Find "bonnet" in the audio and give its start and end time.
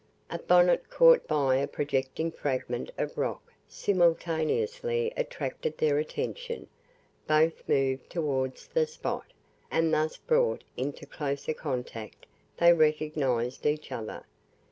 0.39-0.89